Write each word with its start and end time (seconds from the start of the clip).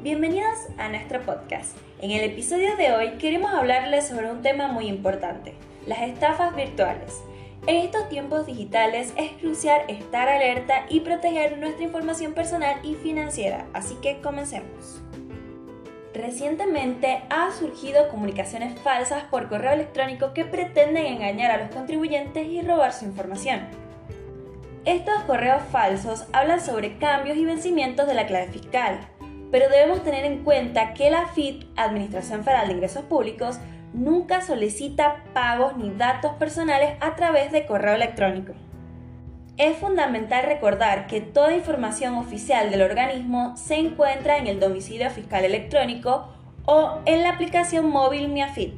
Bienvenidos 0.00 0.68
a 0.78 0.88
nuestro 0.88 1.22
podcast. 1.22 1.76
En 2.00 2.12
el 2.12 2.22
episodio 2.22 2.76
de 2.76 2.92
hoy 2.92 3.18
queremos 3.18 3.52
hablarles 3.52 4.06
sobre 4.06 4.30
un 4.30 4.42
tema 4.42 4.68
muy 4.68 4.86
importante, 4.86 5.54
las 5.88 6.02
estafas 6.02 6.54
virtuales. 6.54 7.20
En 7.66 7.84
estos 7.84 8.08
tiempos 8.08 8.46
digitales 8.46 9.12
es 9.16 9.32
crucial 9.32 9.80
estar 9.88 10.28
alerta 10.28 10.86
y 10.88 11.00
proteger 11.00 11.58
nuestra 11.58 11.84
información 11.84 12.32
personal 12.32 12.76
y 12.84 12.94
financiera, 12.94 13.66
así 13.72 13.96
que 13.96 14.20
comencemos. 14.20 15.02
Recientemente 16.14 17.24
ha 17.28 17.50
surgido 17.50 18.08
comunicaciones 18.08 18.78
falsas 18.78 19.24
por 19.24 19.48
correo 19.48 19.72
electrónico 19.72 20.32
que 20.32 20.44
pretenden 20.44 21.06
engañar 21.06 21.50
a 21.50 21.64
los 21.64 21.74
contribuyentes 21.74 22.46
y 22.46 22.62
robar 22.62 22.92
su 22.92 23.04
información. 23.04 23.62
Estos 24.84 25.24
correos 25.24 25.62
falsos 25.72 26.24
hablan 26.32 26.60
sobre 26.60 26.98
cambios 26.98 27.36
y 27.36 27.44
vencimientos 27.44 28.06
de 28.06 28.14
la 28.14 28.28
clave 28.28 28.46
fiscal, 28.46 29.00
pero 29.50 29.68
debemos 29.68 30.02
tener 30.04 30.24
en 30.24 30.44
cuenta 30.44 30.94
que 30.94 31.10
la 31.10 31.28
FIT, 31.28 31.66
Administración 31.76 32.44
Federal 32.44 32.68
de 32.68 32.74
Ingresos 32.74 33.04
Públicos, 33.04 33.58
nunca 33.92 34.40
solicita 34.40 35.24
pagos 35.32 35.76
ni 35.76 35.90
datos 35.90 36.32
personales 36.34 36.96
a 37.00 37.16
través 37.16 37.52
de 37.52 37.66
correo 37.66 37.94
electrónico. 37.94 38.52
Es 39.56 39.76
fundamental 39.78 40.44
recordar 40.44 41.06
que 41.06 41.20
toda 41.20 41.56
información 41.56 42.14
oficial 42.14 42.70
del 42.70 42.82
organismo 42.82 43.56
se 43.56 43.76
encuentra 43.76 44.38
en 44.38 44.46
el 44.46 44.60
domicilio 44.60 45.10
fiscal 45.10 45.44
electrónico 45.44 46.28
o 46.64 47.00
en 47.06 47.22
la 47.22 47.30
aplicación 47.30 47.88
móvil 47.88 48.28
MiaFit. 48.28 48.74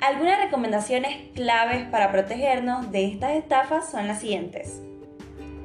Algunas 0.00 0.40
recomendaciones 0.40 1.30
claves 1.34 1.86
para 1.88 2.10
protegernos 2.10 2.90
de 2.90 3.04
estas 3.06 3.32
estafas 3.32 3.90
son 3.90 4.08
las 4.08 4.20
siguientes. 4.20 4.80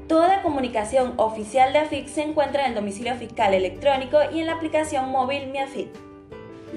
Toda 0.07 0.41
comunicación 0.41 1.13
oficial 1.17 1.73
de 1.73 1.79
AFIT 1.79 2.07
se 2.07 2.21
encuentra 2.21 2.61
en 2.61 2.69
el 2.69 2.75
domicilio 2.75 3.15
fiscal 3.15 3.53
electrónico 3.53 4.19
y 4.31 4.39
en 4.39 4.45
la 4.45 4.53
aplicación 4.53 5.09
móvil 5.09 5.47
MiAFIT. 5.47 6.06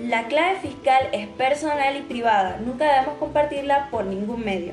La 0.09 0.29
clave 0.29 0.57
fiscal 0.61 1.09
es 1.13 1.29
personal 1.29 1.95
y 1.95 2.01
privada, 2.01 2.57
nunca 2.65 2.87
debemos 2.87 3.19
compartirla 3.19 3.91
por 3.91 4.07
ningún 4.07 4.43
medio. 4.43 4.73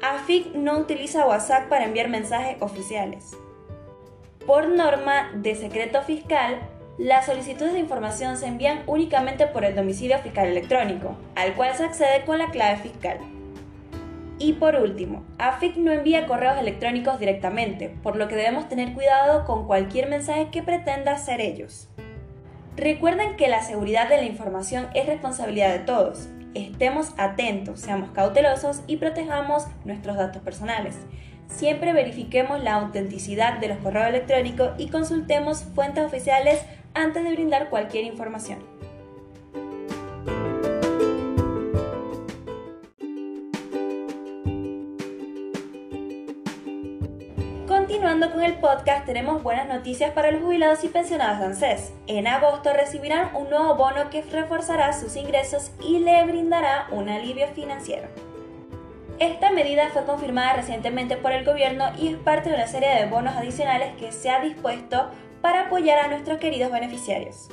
AFIC 0.00 0.54
no 0.54 0.78
utiliza 0.78 1.26
WhatsApp 1.26 1.68
para 1.68 1.86
enviar 1.86 2.08
mensajes 2.08 2.56
oficiales. 2.60 3.36
Por 4.46 4.68
norma 4.68 5.32
de 5.34 5.56
secreto 5.56 6.02
fiscal, 6.02 6.60
las 6.98 7.26
solicitudes 7.26 7.72
de 7.72 7.80
información 7.80 8.36
se 8.36 8.46
envían 8.46 8.84
únicamente 8.86 9.48
por 9.48 9.64
el 9.64 9.74
domicilio 9.74 10.20
fiscal 10.20 10.46
electrónico, 10.46 11.16
al 11.34 11.54
cual 11.54 11.74
se 11.74 11.82
accede 11.82 12.24
con 12.24 12.38
la 12.38 12.52
clave 12.52 12.76
fiscal. 12.76 13.18
Y 14.38 14.52
por 14.52 14.76
último, 14.76 15.24
AFIC 15.38 15.78
no 15.78 15.90
envía 15.90 16.28
correos 16.28 16.58
electrónicos 16.58 17.18
directamente, 17.18 17.88
por 18.04 18.14
lo 18.14 18.28
que 18.28 18.36
debemos 18.36 18.68
tener 18.68 18.92
cuidado 18.92 19.44
con 19.46 19.66
cualquier 19.66 20.08
mensaje 20.08 20.48
que 20.52 20.62
pretenda 20.62 21.18
ser 21.18 21.40
ellos. 21.40 21.88
Recuerden 22.80 23.36
que 23.36 23.48
la 23.48 23.62
seguridad 23.62 24.08
de 24.08 24.16
la 24.16 24.24
información 24.24 24.88
es 24.94 25.04
responsabilidad 25.04 25.70
de 25.70 25.80
todos. 25.80 26.30
Estemos 26.54 27.12
atentos, 27.18 27.78
seamos 27.78 28.10
cautelosos 28.12 28.80
y 28.86 28.96
protejamos 28.96 29.66
nuestros 29.84 30.16
datos 30.16 30.40
personales. 30.40 30.96
Siempre 31.46 31.92
verifiquemos 31.92 32.64
la 32.64 32.76
autenticidad 32.76 33.58
de 33.58 33.68
los 33.68 33.76
correos 33.80 34.08
electrónicos 34.08 34.70
y 34.78 34.88
consultemos 34.88 35.62
fuentes 35.74 36.06
oficiales 36.06 36.64
antes 36.94 37.22
de 37.22 37.34
brindar 37.34 37.68
cualquier 37.68 38.04
información. 38.04 38.60
Continuando 48.20 48.38
con 48.38 48.54
el 48.54 48.60
podcast, 48.60 49.06
tenemos 49.06 49.42
buenas 49.42 49.66
noticias 49.66 50.10
para 50.10 50.30
los 50.30 50.42
jubilados 50.42 50.84
y 50.84 50.88
pensionados 50.88 51.38
de 51.38 51.46
ANSES. 51.46 51.94
En 52.06 52.26
agosto 52.26 52.70
recibirán 52.74 53.34
un 53.34 53.48
nuevo 53.48 53.76
bono 53.76 54.10
que 54.10 54.20
reforzará 54.20 54.92
sus 54.92 55.16
ingresos 55.16 55.70
y 55.80 56.00
le 56.00 56.22
brindará 56.24 56.88
un 56.90 57.08
alivio 57.08 57.46
financiero. 57.54 58.08
Esta 59.18 59.52
medida 59.52 59.88
fue 59.94 60.04
confirmada 60.04 60.52
recientemente 60.52 61.16
por 61.16 61.32
el 61.32 61.46
gobierno 61.46 61.92
y 61.98 62.08
es 62.08 62.16
parte 62.18 62.50
de 62.50 62.56
una 62.56 62.66
serie 62.66 62.90
de 62.90 63.06
bonos 63.06 63.34
adicionales 63.36 63.96
que 63.96 64.12
se 64.12 64.28
ha 64.28 64.40
dispuesto 64.40 65.08
para 65.40 65.62
apoyar 65.62 66.00
a 66.00 66.08
nuestros 66.08 66.36
queridos 66.40 66.70
beneficiarios. 66.70 67.48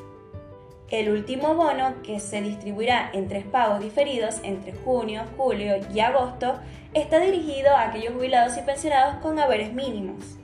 El 0.89 1.09
último 1.11 1.55
bono, 1.55 2.01
que 2.03 2.19
se 2.19 2.41
distribuirá 2.41 3.09
en 3.13 3.29
tres 3.29 3.45
pagos 3.45 3.79
diferidos 3.79 4.41
entre 4.43 4.73
junio, 4.73 5.23
julio 5.37 5.77
y 5.93 6.01
agosto, 6.01 6.59
está 6.93 7.19
dirigido 7.19 7.73
a 7.73 7.83
aquellos 7.83 8.15
jubilados 8.15 8.57
y 8.57 8.61
pensionados 8.63 9.21
con 9.21 9.39
haberes 9.39 9.71
mínimos. 9.71 10.37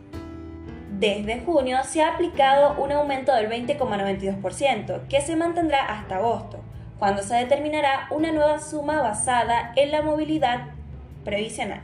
Desde 0.99 1.41
junio 1.41 1.79
se 1.83 2.03
ha 2.03 2.13
aplicado 2.13 2.81
un 2.81 2.91
aumento 2.91 3.33
del 3.33 3.49
20,92%, 3.49 5.07
que 5.07 5.21
se 5.21 5.35
mantendrá 5.35 5.83
hasta 5.85 6.17
agosto, 6.17 6.59
cuando 6.99 7.23
se 7.23 7.35
determinará 7.35 8.07
una 8.11 8.31
nueva 8.31 8.59
suma 8.59 9.01
basada 9.01 9.73
en 9.75 9.91
la 9.91 10.03
movilidad 10.03 10.67
previsional. 11.25 11.81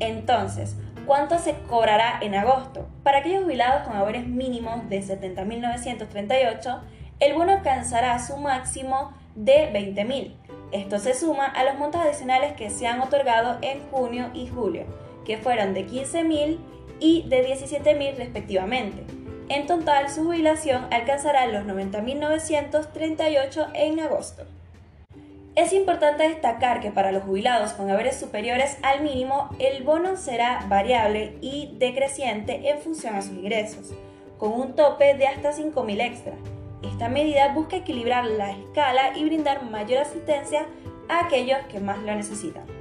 Entonces, 0.00 0.76
¿cuánto 1.06 1.38
se 1.38 1.54
cobrará 1.68 2.18
en 2.20 2.34
agosto? 2.34 2.88
Para 3.04 3.18
aquellos 3.18 3.44
jubilados 3.44 3.86
con 3.86 3.96
haberes 3.96 4.26
mínimos 4.26 4.88
de 4.90 5.00
70.938, 5.00 6.80
el 7.20 7.34
bono 7.34 7.52
alcanzará 7.52 8.18
su 8.18 8.36
máximo 8.36 9.12
de 9.36 9.72
20.000. 9.72 10.34
Esto 10.72 10.98
se 10.98 11.14
suma 11.14 11.46
a 11.46 11.62
los 11.62 11.78
montos 11.78 12.00
adicionales 12.00 12.54
que 12.54 12.68
se 12.68 12.88
han 12.88 13.00
otorgado 13.00 13.58
en 13.62 13.80
junio 13.90 14.28
y 14.34 14.48
julio, 14.48 14.86
que 15.24 15.38
fueron 15.38 15.72
de 15.72 15.86
15.000 15.86 16.58
y 17.00 17.24
de 17.28 17.46
17.000 17.46 18.16
respectivamente. 18.16 19.04
En 19.48 19.66
total, 19.66 20.10
su 20.10 20.24
jubilación 20.24 20.86
alcanzará 20.90 21.46
los 21.46 21.62
90.938 21.64 23.68
en 23.74 24.00
agosto. 24.00 24.42
Es 25.54 25.72
importante 25.72 26.28
destacar 26.28 26.80
que 26.80 26.90
para 26.90 27.12
los 27.12 27.22
jubilados 27.22 27.72
con 27.72 27.88
haberes 27.88 28.16
superiores 28.16 28.76
al 28.82 29.02
mínimo, 29.02 29.48
el 29.58 29.84
bono 29.84 30.16
será 30.16 30.66
variable 30.68 31.38
y 31.40 31.76
decreciente 31.78 32.68
en 32.68 32.78
función 32.80 33.14
a 33.14 33.22
sus 33.22 33.32
ingresos, 33.32 33.94
con 34.36 34.52
un 34.52 34.74
tope 34.74 35.14
de 35.14 35.26
hasta 35.26 35.52
5.000 35.52 36.04
extra. 36.04 36.34
Esta 36.82 37.08
medida 37.08 37.54
busca 37.54 37.76
equilibrar 37.76 38.26
la 38.26 38.50
escala 38.50 39.16
y 39.16 39.24
brindar 39.24 39.64
mayor 39.64 40.02
asistencia 40.02 40.66
a 41.08 41.24
aquellos 41.24 41.60
que 41.70 41.80
más 41.80 41.96
lo 42.00 42.14
necesitan. 42.14 42.75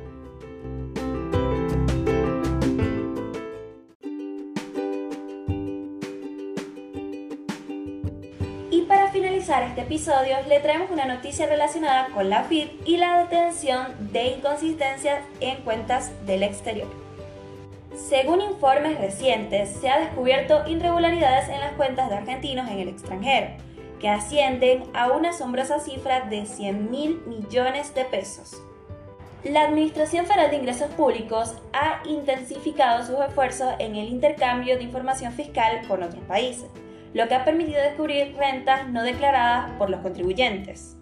Finalizar 9.45 9.63
este 9.63 9.81
episodio, 9.81 10.37
le 10.47 10.59
traemos 10.59 10.89
una 10.89 11.05
noticia 11.05 11.45
relacionada 11.45 12.07
con 12.13 12.29
la 12.29 12.43
FIT 12.45 12.87
y 12.87 12.97
la 12.97 13.19
detención 13.19 13.93
de 14.11 14.29
inconsistencias 14.29 15.23
en 15.39 15.57
cuentas 15.57 16.11
del 16.25 16.41
exterior. 16.41 16.87
Según 17.95 18.41
informes 18.41 18.99
recientes, 18.99 19.69
se 19.69 19.89
ha 19.89 19.99
descubierto 19.99 20.63
irregularidades 20.67 21.49
en 21.49 21.59
las 21.59 21.73
cuentas 21.73 22.09
de 22.09 22.15
argentinos 22.15 22.69
en 22.71 22.79
el 22.79 22.89
extranjero, 22.89 23.47
que 23.99 24.09
ascienden 24.09 24.83
a 24.93 25.11
una 25.11 25.29
asombrosa 25.29 25.79
cifra 25.79 26.21
de 26.21 26.45
100 26.45 26.89
mil 26.89 27.21
millones 27.27 27.93
de 27.93 28.05
pesos. 28.05 28.61
La 29.43 29.61
Administración 29.65 30.25
Federal 30.25 30.49
de 30.49 30.57
Ingresos 30.57 30.89
Públicos 30.91 31.53
ha 31.71 32.01
intensificado 32.07 33.05
sus 33.05 33.23
esfuerzos 33.23 33.73
en 33.77 33.95
el 33.95 34.07
intercambio 34.07 34.75
de 34.75 34.83
información 34.83 35.33
fiscal 35.33 35.81
con 35.87 36.01
otros 36.01 36.23
países, 36.23 36.67
lo 37.15 37.29
que 37.29 37.35
ha 37.35 37.45
permitido 37.45 37.81
descubrir 37.81 38.35
rentas 38.35 38.89
no 38.89 39.01
declaradas 39.01 39.71
por 39.77 39.89
los 39.89 40.01
contribuyentes. 40.01 40.97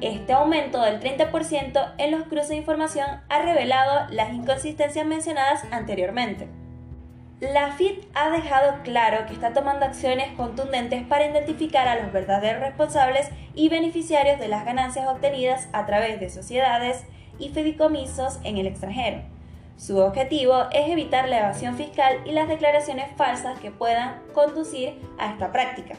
Este 0.00 0.32
aumento 0.32 0.80
del 0.80 1.00
30% 1.00 1.94
en 1.98 2.10
los 2.10 2.22
cruces 2.22 2.48
de 2.48 2.56
información 2.56 3.06
ha 3.28 3.42
revelado 3.42 4.08
las 4.10 4.32
inconsistencias 4.32 5.06
mencionadas 5.06 5.64
anteriormente. 5.70 6.48
La 7.40 7.72
FIT 7.72 8.06
ha 8.14 8.30
dejado 8.30 8.82
claro 8.84 9.26
que 9.26 9.34
está 9.34 9.52
tomando 9.52 9.84
acciones 9.84 10.32
contundentes 10.32 11.02
para 11.06 11.26
identificar 11.26 11.88
a 11.88 12.02
los 12.02 12.10
verdaderos 12.10 12.62
responsables 12.62 13.28
y 13.54 13.68
beneficiarios 13.68 14.40
de 14.40 14.48
las 14.48 14.64
ganancias 14.64 15.08
obtenidas 15.08 15.68
a 15.74 15.84
través 15.84 16.20
de 16.20 16.30
sociedades 16.30 17.04
y 17.38 17.50
fideicomisos 17.50 18.40
en 18.44 18.56
el 18.56 18.66
extranjero 18.66 19.39
su 19.80 19.96
objetivo 19.98 20.66
es 20.72 20.90
evitar 20.90 21.26
la 21.28 21.38
evasión 21.38 21.74
fiscal 21.74 22.20
y 22.26 22.32
las 22.32 22.48
declaraciones 22.48 23.06
falsas 23.16 23.58
que 23.60 23.70
puedan 23.70 24.20
conducir 24.34 25.00
a 25.18 25.32
esta 25.32 25.52
práctica. 25.52 25.94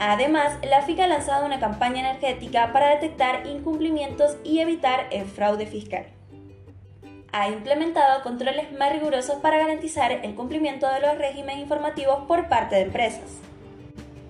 Además, 0.00 0.58
la 0.68 0.82
FIC 0.82 0.98
ha 0.98 1.06
lanzado 1.06 1.46
una 1.46 1.60
campaña 1.60 2.00
energética 2.00 2.72
para 2.72 2.90
detectar 2.90 3.46
incumplimientos 3.46 4.36
y 4.42 4.58
evitar 4.58 5.06
el 5.10 5.26
fraude 5.26 5.66
fiscal. 5.66 6.06
ha 7.32 7.50
implementado 7.50 8.22
controles 8.22 8.72
más 8.72 8.92
rigurosos 8.92 9.36
para 9.36 9.58
garantizar 9.58 10.10
el 10.10 10.34
cumplimiento 10.34 10.88
de 10.88 11.00
los 11.00 11.18
regímenes 11.18 11.58
informativos 11.58 12.20
por 12.26 12.48
parte 12.48 12.76
de 12.76 12.82
empresas. 12.82 13.40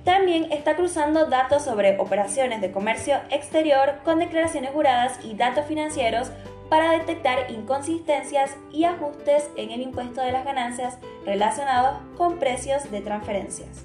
También 0.04 0.50
está 0.50 0.74
cruzando 0.74 1.26
datos 1.26 1.62
sobre 1.62 1.98
operaciones 1.98 2.60
de 2.60 2.72
comercio 2.72 3.16
exterior 3.30 4.00
con 4.04 4.18
declaraciones 4.18 4.72
juradas 4.72 5.20
y 5.24 5.34
datos 5.34 5.66
financieros 5.66 6.32
para 6.68 6.92
detectar 6.92 7.50
inconsistencias 7.50 8.56
y 8.72 8.84
ajustes 8.84 9.50
en 9.56 9.70
el 9.70 9.82
impuesto 9.82 10.20
de 10.20 10.32
las 10.32 10.44
ganancias 10.44 10.98
relacionados 11.24 11.98
con 12.16 12.38
precios 12.38 12.90
de 12.90 13.00
transferencias. 13.00 13.84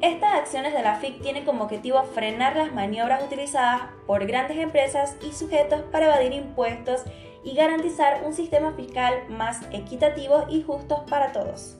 Estas 0.00 0.34
acciones 0.34 0.74
de 0.74 0.82
la 0.82 0.96
FIC 0.96 1.22
tienen 1.22 1.44
como 1.44 1.62
objetivo 1.64 2.02
frenar 2.02 2.56
las 2.56 2.72
maniobras 2.72 3.22
utilizadas 3.22 3.82
por 4.06 4.26
grandes 4.26 4.58
empresas 4.58 5.16
y 5.22 5.32
sujetos 5.32 5.82
para 5.92 6.06
evadir 6.06 6.32
impuestos 6.32 7.04
y 7.44 7.54
garantizar 7.54 8.22
un 8.24 8.34
sistema 8.34 8.72
fiscal 8.72 9.14
más 9.28 9.60
equitativo 9.70 10.46
y 10.48 10.62
justo 10.62 11.06
para 11.08 11.32
todos. 11.32 11.76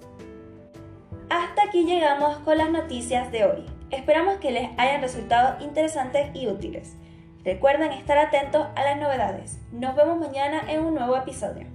Hasta 1.30 1.64
aquí 1.64 1.84
llegamos 1.84 2.38
con 2.38 2.58
las 2.58 2.70
noticias 2.70 3.32
de 3.32 3.44
hoy. 3.44 3.66
Esperamos 3.90 4.36
que 4.36 4.52
les 4.52 4.70
hayan 4.78 5.02
resultado 5.02 5.62
interesantes 5.64 6.30
y 6.34 6.46
útiles. 6.46 6.94
Recuerden 7.44 7.90
estar 7.90 8.18
atentos 8.18 8.68
a 8.76 8.84
las 8.84 9.00
novedades. 9.00 9.58
Nos 9.72 9.96
vemos 9.96 10.16
mañana 10.16 10.62
en 10.68 10.84
un 10.84 10.94
nuevo 10.94 11.16
episodio. 11.16 11.66